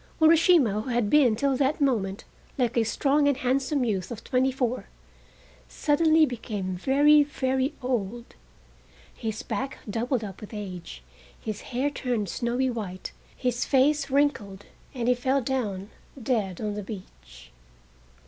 Urashima, 0.19 0.71
who 0.81 0.89
had 0.89 1.11
been 1.11 1.35
till 1.35 1.55
that 1.57 1.79
moment 1.79 2.23
like 2.57 2.75
a 2.75 2.83
strong 2.83 3.27
and 3.27 3.37
handsome 3.37 3.85
youth 3.85 4.09
of 4.09 4.23
twenty 4.23 4.51
four, 4.51 4.85
suddenly 5.69 6.25
became 6.25 6.75
very, 6.75 7.21
very 7.21 7.75
old. 7.83 8.33
His 9.13 9.43
back 9.43 9.77
doubled 9.87 10.23
up 10.23 10.41
with 10.41 10.55
age, 10.55 11.03
his 11.39 11.61
hair 11.61 11.91
turned 11.91 12.29
snowy 12.29 12.71
white, 12.71 13.11
his 13.37 13.63
face 13.63 14.09
wrinkled 14.09 14.65
and 14.95 15.07
he 15.07 15.13
fell 15.13 15.39
down 15.39 15.91
dead 16.19 16.59
on 16.59 16.73
the 16.73 16.81
beach. 16.81 17.51